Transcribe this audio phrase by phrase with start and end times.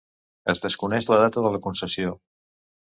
[0.53, 2.19] Es desconeix la data de la concessió.